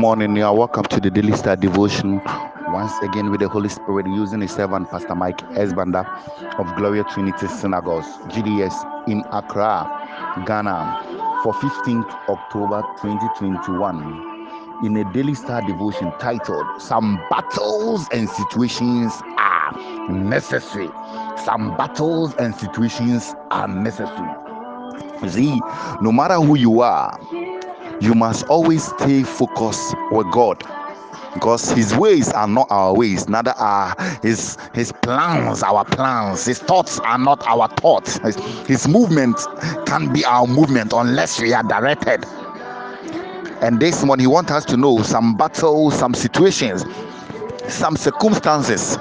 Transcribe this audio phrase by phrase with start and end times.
[0.00, 0.34] Morning.
[0.34, 2.22] You are welcome to the Daily Star Devotion.
[2.68, 6.06] Once again, with the Holy Spirit, using His servant, Pastor Mike Esbanda
[6.58, 8.72] of Gloria Trinity Synagogues, GDS,
[9.08, 9.84] in Accra,
[10.46, 14.86] Ghana, for 15th October 2021.
[14.86, 20.88] In a Daily Star Devotion titled, Some Battles and Situations Are Necessary.
[21.44, 24.30] Some battles and situations are necessary.
[25.28, 25.60] See,
[26.00, 27.20] no matter who you are,
[28.00, 30.62] you must always stay focused with God
[31.34, 36.44] because his ways are not our ways neither are his his plans our plans.
[36.46, 38.18] His thoughts are not our thoughts.
[38.18, 39.36] His, his movement
[39.86, 42.24] can be our movement unless we are directed.
[43.62, 46.84] And this morning he wants us to know some battles some situations
[47.68, 48.96] some circumstances.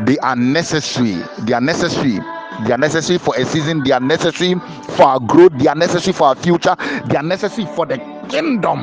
[0.00, 1.22] They are necessary.
[1.40, 2.18] They are necessary.
[2.66, 3.82] They are necessary for a season.
[3.84, 4.54] They are necessary
[4.96, 5.52] for our growth.
[5.58, 6.76] They are necessary for our future.
[7.06, 8.78] They are necessary for the kingdom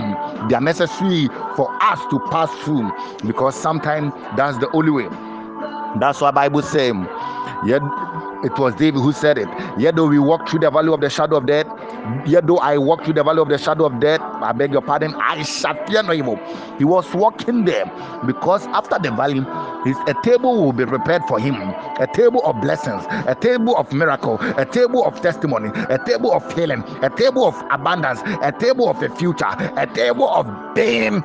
[0.49, 2.91] they are necessary for us to pass through
[3.25, 5.07] because sometimes that's the only way.
[5.99, 6.93] That's why bible says
[7.65, 7.81] yet
[8.43, 9.47] it was david who said it
[9.79, 11.67] yet though we walk through the valley of the shadow of death
[12.25, 14.81] yet though i walk through the valley of the shadow of death i beg your
[14.81, 16.39] pardon i shall fear no evil.
[16.77, 17.85] He was walking there
[18.25, 19.41] because after the valley
[19.85, 21.55] his a table will be prepared for him.
[21.99, 26.51] A table of blessings a table of miracle a table of testimony a table of
[26.53, 29.45] healing a table of abundance a table of a future
[29.77, 31.21] a table of being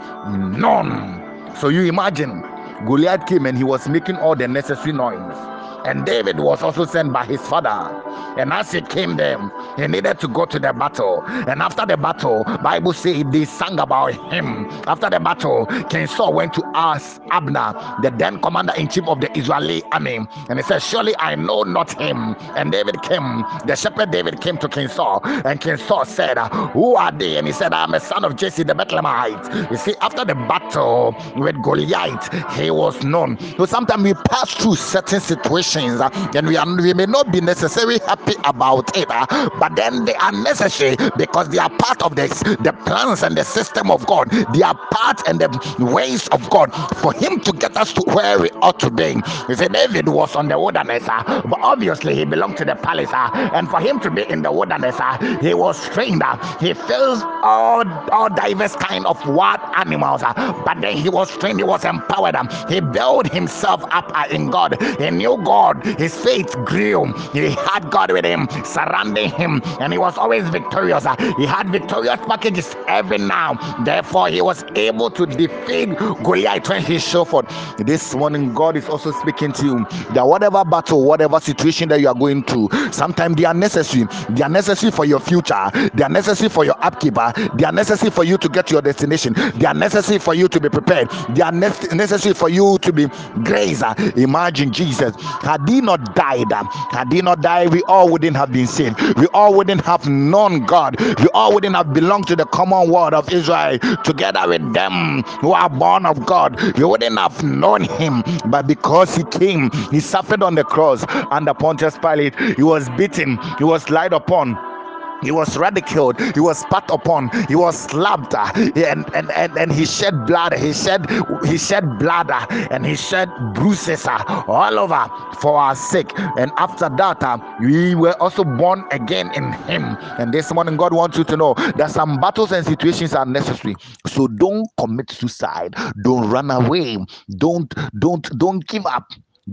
[0.58, 1.22] none.
[1.60, 2.42] so you imagine
[2.86, 5.55] goliath came and he was making all the necessary noise
[5.86, 8.02] and David was also sent by his father.
[8.36, 9.38] And as he came there,
[9.76, 11.22] he needed to go to the battle.
[11.26, 14.66] And after the battle, Bible says they sang about him.
[14.86, 19.20] After the battle, King Saul went to ask Abner, the then commander in chief of
[19.20, 23.44] the Israeli army, and he said, "Surely I know not him." And David came.
[23.66, 26.38] The shepherd David came to King Saul, and King Saul said,
[26.72, 29.94] "Who are they?" And he said, "I'm a son of Jesse the Bethlehemite." You see,
[30.00, 33.38] after the battle with Goliath, he was known.
[33.56, 37.30] So sometimes we pass through certain situations situations uh, and we, are, we may not
[37.32, 39.26] be necessarily happy about it uh,
[39.58, 42.26] but then they are necessary because they are part of the,
[42.62, 44.30] the plans and the system of god.
[44.54, 45.48] They are part and the
[45.92, 49.16] ways of god for him to get us to where we ought to be.
[49.48, 53.10] You see david was on the wilderness uh, but obviously he belonged to the palace
[53.12, 54.96] and for him to be in the wilderness
[55.40, 56.22] he was trained
[56.60, 60.22] he feels all all diverse kind of wild animals
[60.64, 64.76] but then he was trained he was empowered uh, he built himself up in god.
[64.98, 65.84] He knew god God.
[65.98, 67.06] His faith grew.
[67.32, 71.04] He had God with him, surrounding him, and he was always victorious.
[71.36, 73.54] He had victorious packages every now.
[73.84, 77.46] Therefore, he was able to defeat Goliath when he showed forth.
[77.78, 82.08] This morning, God is also speaking to you that whatever battle, whatever situation that you
[82.08, 84.06] are going through, sometimes they are necessary.
[84.30, 85.70] They are necessary for your future.
[85.94, 87.14] They are necessary for your upkeep.
[87.54, 89.34] They are necessary for you to get to your destination.
[89.56, 91.10] They are necessary for you to be prepared.
[91.30, 93.06] They are necessary for you to be
[93.42, 93.82] grace.
[94.16, 95.14] Imagine Jesus
[95.46, 96.52] had he not died,
[96.90, 99.00] had he not died, we all wouldn't have been saved.
[99.16, 101.00] We all wouldn't have known God.
[101.00, 105.52] We all wouldn't have belonged to the common world of Israel together with them who
[105.52, 106.60] are born of God.
[106.76, 108.22] We wouldn't have known him.
[108.46, 112.34] But because he came, he suffered on the cross under Pontius Pilate.
[112.56, 114.75] He was beaten, he was lied upon
[115.22, 116.20] he was ridiculed.
[116.34, 117.30] He was spat upon.
[117.48, 120.54] He was slapped and, and and and he shed blood.
[120.54, 121.06] He shed
[121.44, 122.30] he shed blood.
[122.70, 125.06] And he shed bruises all over
[125.40, 126.10] for our sake.
[126.38, 129.96] And after that we were also born again in him.
[130.18, 133.74] And this morning god wants you to know that some battles and situations are necessary.
[134.06, 135.74] So don't commit suicide.
[136.02, 136.98] Don't run away.
[137.36, 139.04] Don't don't don't give up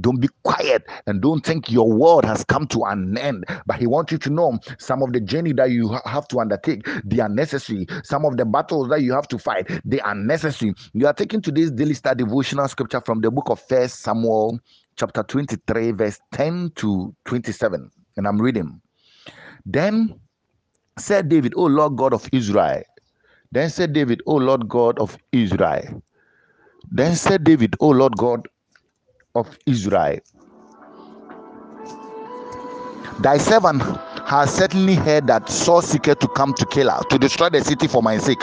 [0.01, 3.45] don't be quiet and don't think your world has come to an end.
[3.66, 6.88] But He wants you to know some of the journey that you have to undertake,
[7.06, 7.88] they are necessary.
[8.04, 10.74] Some of the battles that you have to fight, they are necessary.
[10.94, 14.60] You are taking today's daily study devotional scripture from the book of First Samuel,
[14.98, 17.92] chapter 23, verse 10 to 27.
[18.18, 18.81] And I'm reading.
[19.66, 20.19] Then
[20.98, 22.84] said David, O Lord God of Israel.
[23.51, 26.04] Then said David, O Lord God of Israel.
[26.92, 28.48] Then said David, O Lord God
[29.35, 30.19] of Israel.
[33.19, 33.81] Thy servant
[34.27, 38.03] has certainly heard that Saul seeketh to come to Keilah to destroy the city for
[38.03, 38.41] my sake.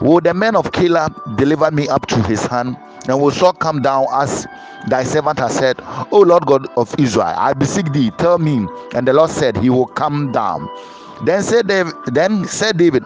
[0.00, 2.76] Will the men of Keilah deliver me up to his hand?
[3.08, 4.46] And will Saul come down as
[4.88, 5.76] thy servant has said,
[6.10, 8.66] O Lord God of Israel, I beseech thee, tell me.
[8.94, 10.68] And the Lord said, He will come down.
[11.24, 13.04] Then said David, then said David,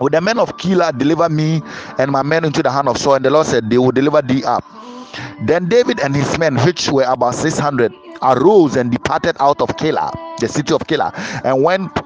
[0.00, 1.62] Will the men of Keilah deliver me
[1.98, 3.14] and my men into the hand of Saul?
[3.14, 4.64] And the Lord said, They will deliver thee up.
[5.42, 7.92] Then David and his men, which were about 600,
[8.22, 10.10] arose and departed out of Keilah,
[10.40, 11.12] the city of Keilah,
[11.44, 11.96] and went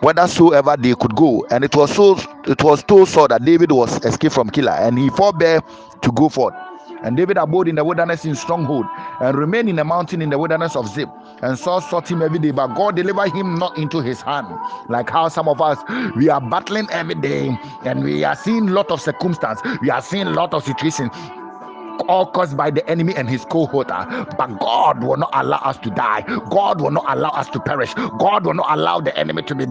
[0.00, 1.46] whithersoever they could go.
[1.50, 4.98] And it was so it was told Saul that David was escaped from Keilah, and
[4.98, 5.62] he forbore
[6.02, 6.54] to go forth.
[7.02, 8.86] And David abode in the wilderness in stronghold
[9.20, 11.08] and remained in the mountain in the wilderness of Ziph.
[11.42, 14.46] And Saul sought him every day, but God delivered him not into his hand.
[14.88, 15.78] Like how some of us
[16.16, 20.32] we are battling every day and we are seeing lot of circumstance, we are seeing
[20.32, 21.10] lot of situations
[22.08, 23.88] all caused by the enemy and his cohort.
[23.90, 26.22] Ah, but God will not allow us to die.
[26.50, 27.94] God will not allow us to perish.
[28.18, 29.66] God will not allow the enemy to be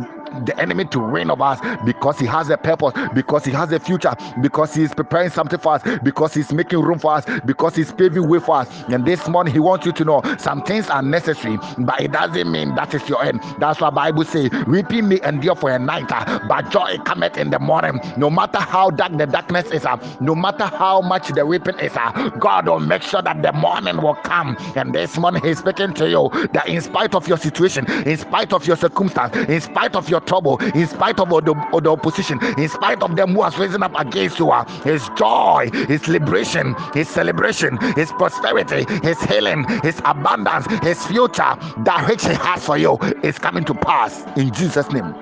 [0.46, 3.80] the enemy to reign over us because he has a purpose, because he has a
[3.80, 7.76] future, because he is preparing something for us, because he's making room for us, because
[7.76, 8.70] he's paving way for us.
[8.90, 12.52] And this morning he wants you to know some things are necessary, but it doesn't
[12.52, 13.42] mean that is your end.
[13.60, 17.50] That's why Bible says, weeping may endure for a night, ah, but joy cometh in
[17.50, 18.00] the morning.
[18.18, 21.94] No matter how dark the darkness is, ah, no matter how much the weeping is,
[22.40, 24.58] God will make sure that the morning will come.
[24.76, 28.54] And this morning he's speaking to you that in spite of your situation, in spite
[28.54, 32.70] of your circumstance, in spite of your trouble, in spite of the, the opposition, in
[32.70, 37.10] spite of them who has risen up against you, uh, his joy, his liberation, his
[37.10, 42.98] celebration, his prosperity, his healing, his abundance, his future, that which he has for you
[43.24, 45.14] is coming to pass in Jesus' name.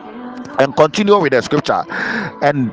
[0.59, 1.83] And continue with the scripture.
[2.43, 2.71] And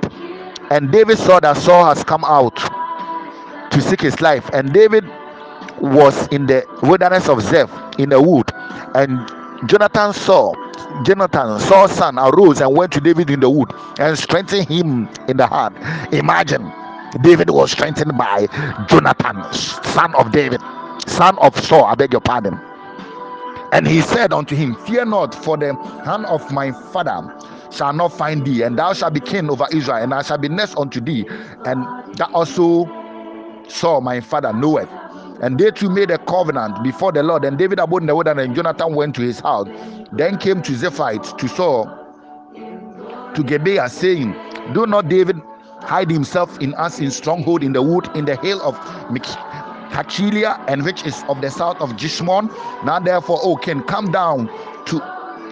[0.71, 2.59] and David saw that Saul has come out
[3.71, 5.05] to seek his life, and David
[5.81, 8.51] was in the wilderness of Ziph in the wood,
[8.95, 9.19] and
[9.69, 10.53] Jonathan saw
[11.05, 15.37] Jonathan, Saul's son, arose and went to David in the wood and strengthened him in
[15.37, 15.73] the heart.
[16.13, 16.73] Imagine
[17.23, 18.47] David was strengthened by
[18.89, 20.61] Jonathan, son of David,
[21.07, 21.85] son of Saul.
[21.85, 22.59] I beg your pardon.
[23.73, 25.75] And he said unto him, Fear not, for the
[26.05, 27.33] hand of my father
[27.71, 30.49] shall not find thee, and thou shalt be king over Israel, and I shall be
[30.49, 31.25] next unto thee.
[31.65, 31.85] And
[32.17, 32.85] that also
[33.71, 34.89] Saul my father knoweth
[35.41, 37.45] and they two made a covenant before the Lord.
[37.45, 39.69] And David abode in the wilderness, and Jonathan went to his house.
[40.13, 41.97] Then came to Ziphite to Saul
[43.35, 44.35] to Gibeah, saying,
[44.75, 45.41] Do not David
[45.81, 48.77] hide himself in us in stronghold in the wood in the hill of
[49.91, 52.49] Hachilah, and which is of the south of Jeshimon.
[52.85, 54.49] Now therefore, O king, come down
[54.87, 55.01] to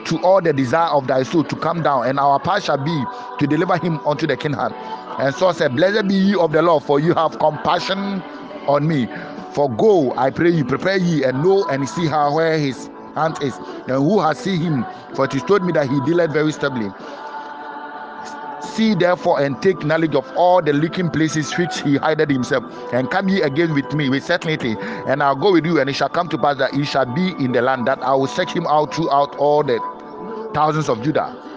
[0.04, 3.04] to all the desire of thy soul to come down, and our part shall be
[3.38, 4.54] to deliver him unto the king.
[5.18, 7.98] And Saul said, Blessed be ye of the Lord, for you have compassion
[8.68, 9.08] on me.
[9.52, 13.36] For go, I pray you, prepare ye and know and see how where his hand
[13.42, 14.86] is, and who has seen him.
[15.14, 16.90] For it is told me that he dealeth very stably.
[18.62, 22.62] See therefore and take knowledge of all the leaking places which he hided himself,
[22.92, 25.94] and come ye again with me with certainty, and I'll go with you, and it
[25.94, 28.52] shall come to pass that he shall be in the land that I will search
[28.52, 29.80] him out throughout all the
[30.54, 31.47] thousands of Judah.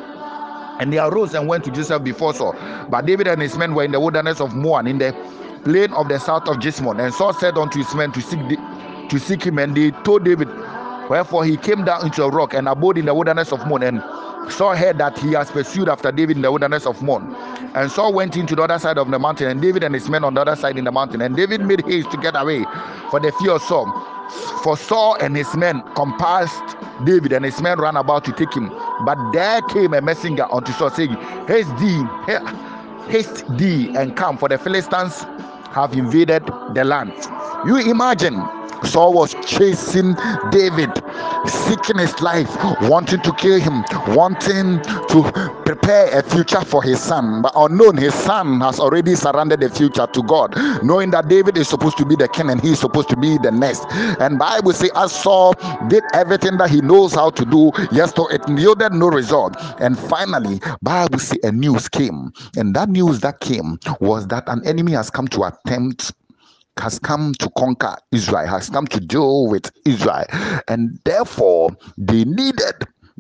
[0.82, 2.56] And they arose and went to Joseph before Saul.
[2.90, 5.14] But David and his men were in the wilderness of Maon, in the
[5.64, 7.00] plain of the south of Jeshimon.
[7.00, 8.40] And Saul said unto his men to seek
[9.10, 10.50] to seek him, and they told David.
[11.08, 13.84] Wherefore he came down into a rock and abode in the wilderness of Maon.
[13.84, 14.02] And
[14.52, 17.36] Saul heard that he has pursued after David in the wilderness of Maon.
[17.76, 20.24] And Saul went into the other side of the mountain, and David and his men
[20.24, 21.22] on the other side in the mountain.
[21.22, 22.66] And David made haste to get away
[23.12, 23.86] for the fear of Saul.
[24.64, 28.72] For Saul and his men compassed David, and his men ran about to take him.
[29.06, 31.16] But there came a messenger unto Saul, saying,
[31.48, 32.04] Haste thee,
[33.10, 35.26] haste thee, and come, for the Philistines
[35.72, 37.14] have invaded the land.
[37.66, 38.36] You imagine
[38.84, 40.16] Saul was chasing
[40.52, 40.92] David,
[41.48, 42.50] seeking his life,
[42.90, 43.84] wanting to kill him,
[44.16, 47.42] wanting to prepare a future for his son.
[47.42, 51.68] But unknown, his son has already surrendered the future to God, knowing that David is
[51.68, 53.86] supposed to be the king and he is supposed to be the next.
[54.20, 55.54] And Bible say, as Saul
[55.88, 59.56] did everything that he knows how to do, yes, so it yielded no result.
[59.80, 64.66] And finally, Bible say a news came, and that news that came was that an
[64.68, 66.14] enemy has come to attempt
[66.80, 70.26] has come to conquer Israel, has come to deal with Israel,
[70.68, 72.76] and therefore they needed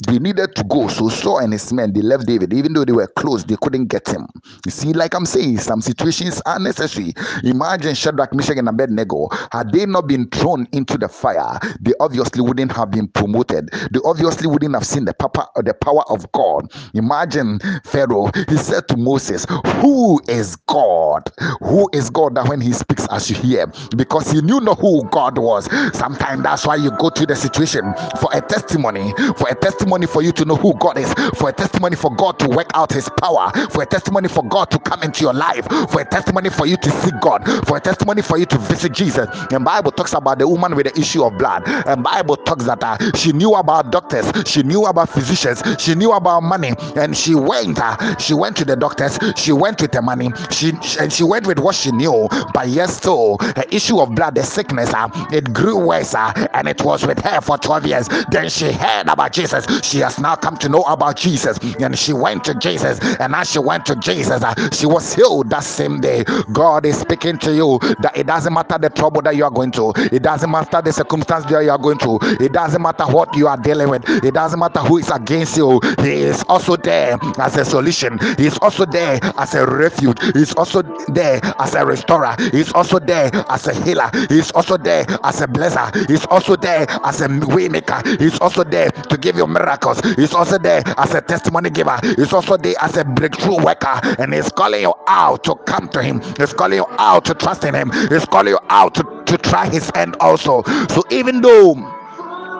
[0.08, 0.88] they needed to go.
[0.88, 3.88] So Saul and his men they left David, even though they were close, they couldn't
[3.88, 4.28] get him.
[4.66, 7.14] You see, like I'm saying, some situations are necessary.
[7.44, 12.42] Imagine Shadrach, Meshach, and Abednego had they not been thrown into the fire, they obviously
[12.42, 13.70] wouldn't have been promoted.
[13.92, 16.72] They obviously wouldn't have seen the power, the power of God.
[16.94, 18.32] Imagine Pharaoh.
[18.50, 19.46] He said to Moses,
[19.82, 21.32] "Who is God?
[21.64, 25.04] Who is God?" That when he speaks, as you hear, because he knew not who
[25.10, 25.66] God was.
[25.98, 30.08] Sometimes that's why you go to the situation for a testimony, for a testimony testimony
[30.08, 32.94] for you to know who God is, for a testimony for God to work out
[32.94, 36.50] His power, for a testimony for God to come into your life, for a testimony
[36.50, 39.28] for you to see God, for a testimony for you to visit Jesus.
[39.52, 41.64] And Bible talks about the woman with the issue of blood.
[41.68, 46.14] And Bible talks that uh, she knew about doctors, she knew about physicians, she knew
[46.14, 47.80] about money, and she went.
[47.82, 51.46] Uh, she went to the doctors, she went with the money, she and she went
[51.46, 52.30] with what she knew.
[52.54, 56.68] But yes, so the issue of blood, the sickness, uh, it grew worse, uh, and
[56.70, 58.08] it was with her for 12 years.
[58.32, 59.66] Then she heard about Jesus.
[59.84, 63.00] She has now come to know about Jesus, and she went to Jesus.
[63.20, 66.24] And as she went to Jesus, uh, she was healed that same day.
[66.52, 69.72] God is speaking to you that it doesn't matter the trouble that you are going
[69.72, 73.36] through, it doesn't matter the circumstance that you are going through, it doesn't matter what
[73.36, 75.80] you are dealing with, it doesn't matter who is against you.
[76.00, 80.42] He is also there as a solution, He is also there as a refuge, He
[80.42, 84.52] is also there as a restorer, He is also there as a healer, He is
[84.52, 88.64] also there as a blesser, He is also there as a waymaker, He is also
[88.64, 92.58] there to give you miracles, He is also there as a testimony giver, He's also
[92.58, 96.54] there as a breakthrough worker, and He's calling you out to come to Him, He's
[96.54, 99.92] calling you out to trust in Him, He's calling you out to, to try His
[99.96, 100.64] hand also.
[100.90, 101.76] So even though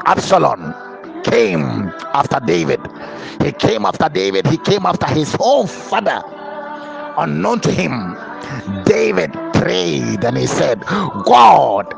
[0.06, 0.74] Absalom
[1.24, 2.80] came after David.
[3.44, 4.48] He came after David.
[4.48, 6.22] He came after his own father.
[7.18, 8.18] Unknown to him,
[8.86, 11.92] David prayed and he said, God,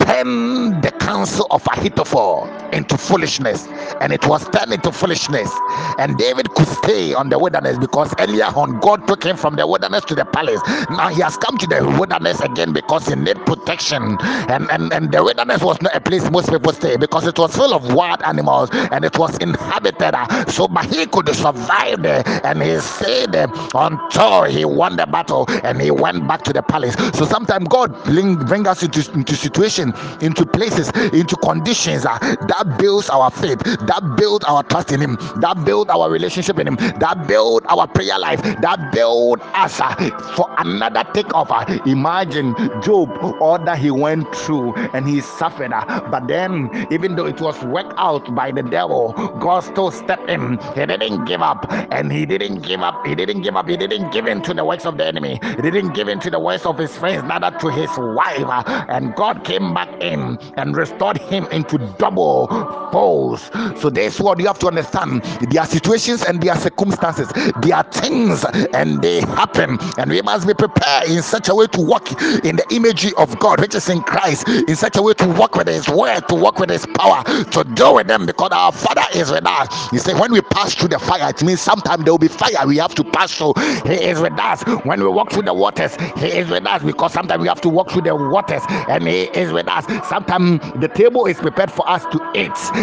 [0.00, 3.66] turn the counsel of Ahithophel into foolishness,
[4.00, 5.50] and it was turned into foolishness.
[5.98, 9.66] And David could stay on the wilderness because earlier on God took him from the
[9.66, 10.60] wilderness to the palace.
[10.90, 14.16] Now he has come to the wilderness again because he need protection,
[14.48, 17.54] and and and the wilderness was not a place most people stay because it was
[17.56, 20.14] full of wild animals and it was inhabited.
[20.50, 25.46] So, but he could survive there, and he stayed there until he won the battle,
[25.64, 26.94] and he went back to the palace.
[27.18, 32.59] So sometimes God bring, bring us into into situation, into places, into conditions uh, that
[32.60, 36.66] that builds our faith, that builds our trust in Him, that builds our relationship in
[36.68, 39.94] Him, that builds our prayer life, that builds us uh,
[40.36, 41.50] for another takeoff.
[41.50, 47.16] Uh, imagine Job, all that he went through and he suffered, uh, but then even
[47.16, 50.58] though it was worked out by the devil, God still stepped in.
[50.74, 53.06] He didn't give up, and he didn't give up.
[53.06, 53.68] He didn't give up.
[53.68, 55.40] He didn't give in to the works of the enemy.
[55.56, 58.44] He didn't give in to the works of his friends, neither to his wife.
[58.44, 63.50] Uh, and God came back in and restored him into double pose.
[63.80, 65.22] So that's what you have to understand.
[65.50, 67.28] There are situations and there are circumstances.
[67.62, 71.66] There are things and they happen, and we must be prepared in such a way
[71.68, 72.10] to walk
[72.44, 75.54] in the imagery of God, which is in Christ, in such a way to walk
[75.56, 79.04] with His word, to walk with His power, to deal with them because our Father
[79.14, 79.90] is with us.
[79.90, 82.66] He said, when we pass through the fire, it means sometimes there will be fire
[82.66, 83.54] we have to pass through.
[83.84, 84.62] He is with us.
[84.84, 87.68] When we walk through the waters, He is with us because sometimes we have to
[87.68, 89.84] walk through the waters, and He is with us.
[90.08, 92.39] Sometimes the table is prepared for us to eat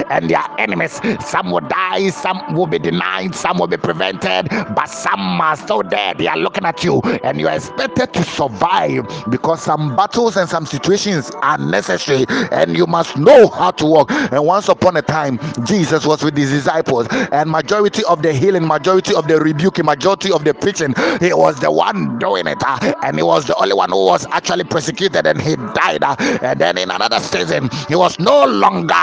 [0.10, 1.00] and their enemies.
[1.26, 5.84] Some will die, some will be denied, some will be prevented, but some are still
[5.84, 6.14] there.
[6.14, 10.50] They are looking at you, and you are expected to survive because some battles and
[10.50, 14.12] some situations are necessary, and you must know how to walk.
[14.12, 18.68] And once upon a time, Jesus was with his disciples, and majority of the healing,
[18.68, 22.94] majority of the rebuking, majority of the preaching, he was the one doing it, uh,
[23.04, 26.04] and he was the only one who was actually persecuted, and he died.
[26.04, 28.94] Uh, and then in another season, he was no longer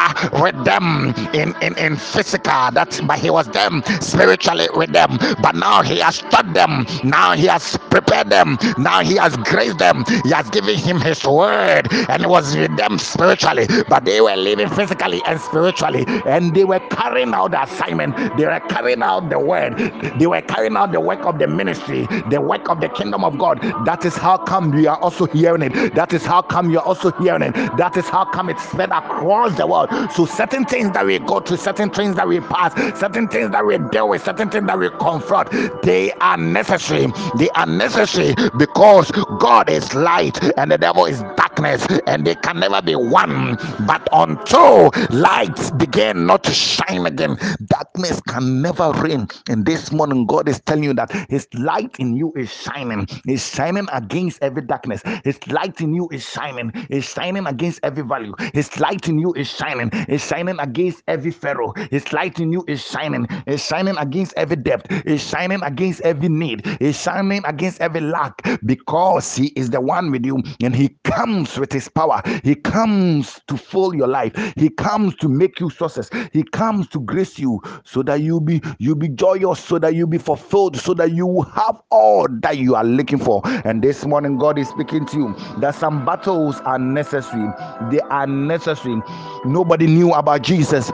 [0.45, 5.17] with them in, in, in physical, that but he was them spiritually with them.
[5.43, 9.79] But now he has taught them, now he has prepared them, now he has graced
[9.79, 14.21] them, he has given him his word, and he was with them spiritually, but they
[14.21, 19.03] were living physically and spiritually, and they were carrying out the assignment, they were carrying
[19.03, 19.79] out the word,
[20.19, 23.39] they were carrying out the work of the ministry, the work of the kingdom of
[23.39, 23.61] God.
[23.87, 25.95] That is how come we are also hearing it.
[25.95, 27.55] That is how come you're also hearing it.
[27.79, 29.89] That is how come it's spread across the world.
[30.13, 33.65] So certain things that we go through, certain things that we pass, certain things that
[33.67, 35.51] we deal with, certain things that we confront,
[35.83, 37.07] they are necessary.
[37.39, 39.11] They are necessary because
[39.41, 41.23] God is light and the devil is
[41.65, 43.57] darkness, and they can never be one.
[43.87, 49.29] But until lights begin not to shine again, darkness can never reign.
[49.49, 53.07] And this morning, God is telling you that His light in you is shining.
[53.29, 55.03] Is shining against every darkness.
[55.25, 56.73] His light in you is shining.
[56.91, 58.35] Is shining against every value.
[58.55, 59.91] His light in you is shining.
[60.09, 61.73] Is shining against every Pharaoh.
[61.91, 63.27] His light in you is shining.
[63.47, 64.87] Is shining against every debt.
[65.07, 66.67] Is shining against every need.
[66.81, 71.54] Is shining against every lack because He is the one with you and He comes
[71.59, 72.23] with His power.
[72.43, 74.33] He comes to fill your life.
[74.57, 76.11] He comes to make you success.
[76.33, 80.07] He comes to grace you so that you be you be joyous, so that you
[80.07, 83.43] be fulfilled, so that you have all that you are looking for.
[83.65, 87.49] And this morning, God is speaking to you that some battles are necessary.
[87.91, 89.01] They are necessary.
[89.45, 90.91] Nobody knew about Jesus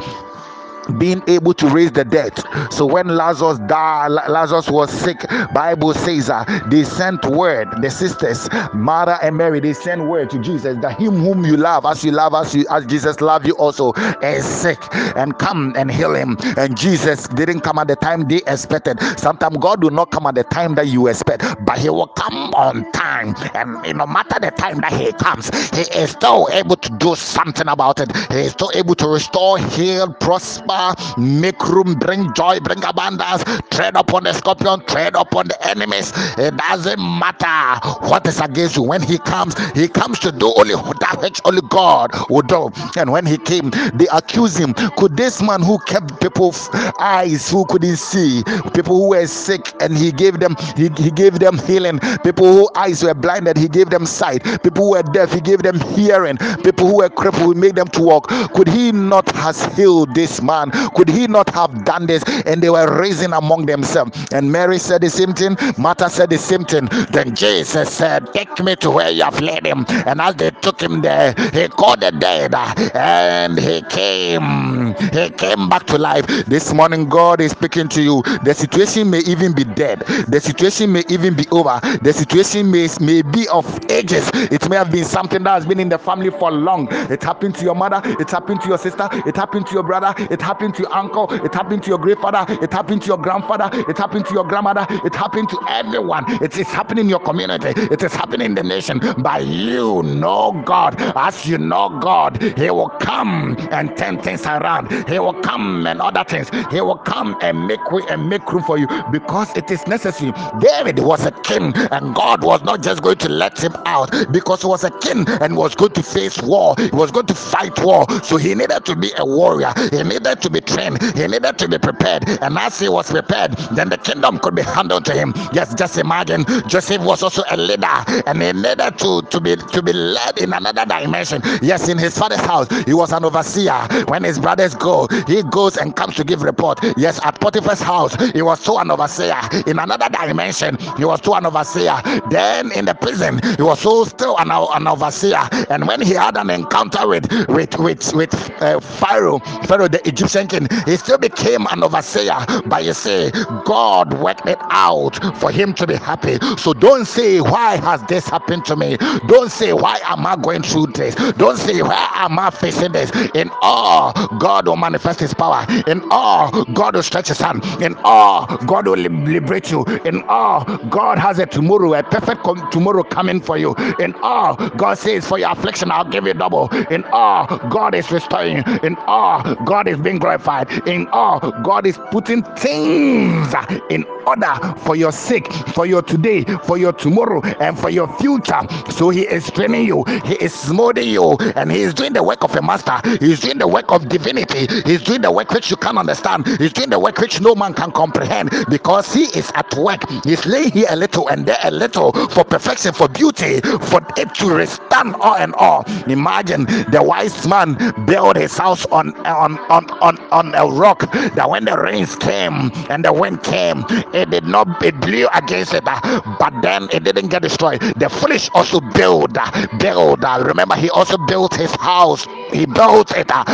[0.99, 2.32] being able to raise the dead.
[2.73, 5.18] So when lazarus died lazarus was sick
[5.54, 10.38] bible says uh, they sent word the sisters martha and mary they sent word to
[10.40, 13.54] jesus that him whom you love as you love as, you, as jesus love you
[13.56, 13.92] also
[14.23, 14.78] is sick.
[15.16, 16.37] And come and heal him.
[16.56, 19.00] And jesus didn't come at the time they expected.
[19.18, 22.52] Sometimes god will not come at the time that you expect but he will come
[22.54, 23.35] on time.
[23.54, 27.68] And no matter the time that he comes he is still able to do something
[27.68, 28.14] about it.
[28.32, 30.73] He is still able to restore heal prosper
[31.18, 36.12] make room, bring joy, bring abundance, tread upon the scorpion, tread upon the enemies.
[36.38, 38.82] It doesn't matter what is against you.
[38.82, 42.70] When he comes, he comes to do only that which only God would do.
[42.96, 44.75] And when he came, they accused him.
[44.96, 46.68] Could this man who kept people's
[46.99, 48.42] eyes who couldn't see,
[48.75, 52.70] people who were sick, and he gave them he, he gave them healing, people who
[52.75, 56.37] eyes were blinded, he gave them sight, people who were deaf, he gave them hearing,
[56.64, 58.28] people who were crippled, he made them to walk.
[58.54, 60.70] Could he not has healed this man?
[60.95, 62.23] Could he not have done this?
[62.47, 64.29] And they were raising among themselves.
[64.33, 66.87] And Mary said the same thing, Martha said the same thing.
[67.11, 69.85] Then Jesus said, Take me to where you have led him.
[70.07, 72.55] And as they took him there, he called the dead
[72.95, 74.95] and he came.
[75.12, 76.27] He came back to life.
[76.47, 78.23] This morning, God is speaking to you.
[78.45, 82.89] The situation may even be dead, the situation may even be over, the situation may,
[83.00, 84.29] may be of ages.
[84.35, 86.89] It may have been something that has been in the family for long.
[87.11, 90.15] It happened to your mother, it happened to your sister, it happened to your brother,
[90.31, 93.71] it happened to your uncle, it happened to your grandfather, it happened to your grandfather,
[93.88, 96.25] it happened to your grandmother, it happened to everyone.
[96.42, 98.99] It is happening in your community, it is happening in the nation.
[99.19, 104.90] By you know God, as you know God, He will come and turn things around.
[105.09, 106.50] He will come and other things.
[106.71, 110.33] He will come and make way and make room for you because it is necessary.
[110.61, 114.62] David was a king, and God was not just going to let him out because
[114.62, 116.75] he was a king and was going to face war.
[116.78, 118.07] He was going to fight war.
[118.23, 119.73] So he needed to be a warrior.
[119.90, 121.02] He needed to be trained.
[121.16, 122.28] He needed to be prepared.
[122.42, 125.32] And as he was prepared, then the kingdom could be handed to him.
[125.52, 127.87] Yes, just imagine Joseph was also a leader
[128.26, 131.42] and he needed to, to be to be led in another dimension.
[131.62, 133.86] Yes, in his father's house, he was an overseer.
[134.08, 136.78] When his brothers go, he goes and comes to give report.
[136.97, 139.38] Yes, at Potiphar's house, he was so an overseer.
[139.67, 142.00] In another dimension, he was so an overseer.
[142.30, 145.49] Then in the prison, he was so still an, an overseer.
[145.71, 150.28] And when he had an encounter with with with with uh, Pharaoh, Pharaoh the Egyptian
[150.49, 152.36] king, he still became an overseer.
[152.66, 153.30] But you see,
[153.64, 156.38] God worked it out for him to be happy.
[156.58, 158.97] So don't say, Why has this happened to me?
[159.26, 161.14] Don't say, Why am I going through this?
[161.34, 163.10] Don't say, Why am I facing this?
[163.34, 165.66] In all, God will manifest his power.
[165.88, 167.64] In all, God will stretch his hand.
[167.82, 169.84] In all, God will liberate you.
[170.04, 173.75] In all, God has a tomorrow, a perfect tomorrow coming for you.
[174.00, 176.69] In all, God says, For your affliction, I'll give you double.
[176.90, 178.64] In all, God is restoring.
[178.84, 180.71] In all, God is being glorified.
[180.89, 183.54] In all, God is putting things
[183.91, 188.61] in order for your sake, for your today, for your tomorrow, and for your future.
[188.91, 192.45] So He is training you, He is molding you, and He is doing the work
[192.45, 193.00] of a master.
[193.21, 194.67] He is doing the work of divinity.
[194.85, 196.47] He's doing the work which you can't understand.
[196.59, 200.02] He's doing the work which no man can comprehend because He is at work.
[200.25, 204.35] He's laying here a little and there a little for perfection, for beauty, for it
[204.37, 205.85] to stand all and all.
[206.09, 207.75] Imagine the wise man
[208.06, 211.00] built his house on on on on, on a rock
[211.34, 215.75] that when the rains came and the wind came, it did not it blew against
[215.75, 217.80] it, but then it didn't get destroyed.
[217.96, 219.36] The foolish also build,
[219.78, 220.23] build.
[220.23, 222.26] Remember, he also built his house.
[222.52, 223.30] He built it.
[223.30, 223.45] uh,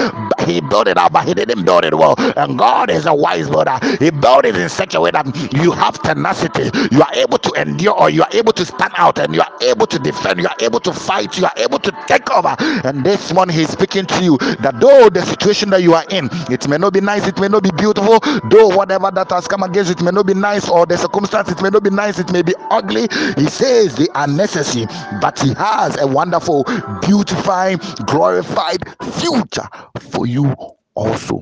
[0.47, 2.15] He built it up, but he didn't build it well.
[2.37, 3.79] And God is a wise builder.
[3.99, 6.71] He built it in such a way that you have tenacity.
[6.93, 9.53] You are able to endure, or you are able to stand out, and you are
[9.63, 10.41] able to defend.
[10.41, 11.39] You are able to fight.
[11.39, 12.57] You are able to take over.
[12.85, 16.29] And this one, he's speaking to you that though the situation that you are in,
[16.51, 19.63] it may not be nice, it may not be beautiful, though whatever that has come
[19.63, 22.33] against it may not be nice, or the circumstance it may not be nice, it
[22.33, 23.09] may be ugly.
[23.37, 24.87] He says they are necessary,
[25.21, 26.65] but he has a wonderful,
[27.03, 28.86] beautifying, glorified
[29.21, 29.69] future
[30.01, 30.55] for you
[30.95, 31.41] also,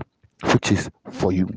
[0.52, 1.48] which is for you.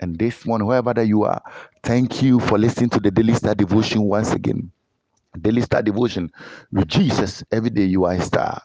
[0.00, 1.42] And this one, whoever that you are,
[1.82, 4.70] thank you for listening to the Daily Star Devotion once again.
[5.40, 6.30] Daily Star Devotion
[6.72, 7.44] with Jesus.
[7.52, 8.62] Every day you are a star.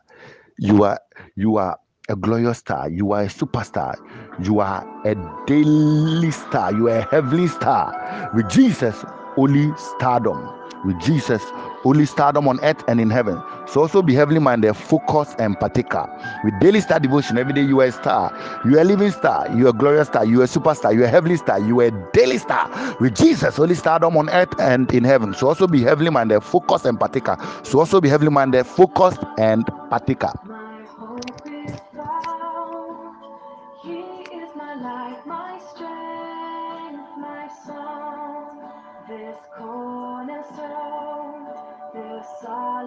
[0.57, 0.99] You are
[1.35, 1.77] you are
[2.09, 2.89] a glorious star.
[2.89, 3.95] You are a superstar.
[4.43, 5.15] You are a
[5.47, 6.73] daily star.
[6.73, 8.31] You are a heavenly star.
[8.33, 9.03] With Jesus,
[9.37, 10.49] only stardom.
[10.83, 11.41] With Jesus,
[11.81, 13.41] holy stardom on earth and in heaven.
[13.67, 16.07] So also be heavenly minded, focus and partaker.
[16.43, 18.31] With daily star devotion, every day you are a star.
[18.65, 19.49] You are a living star.
[19.55, 20.25] You are a glorious star.
[20.25, 20.93] You are a superstar.
[20.93, 21.59] You are a heavenly star.
[21.59, 22.69] You are a daily star.
[22.99, 25.33] With Jesus, holy stardom on earth and in heaven.
[25.33, 27.35] So also be heavenly minded, focus and partaker.
[27.63, 30.33] So also be heavenly minded, focused and partaker.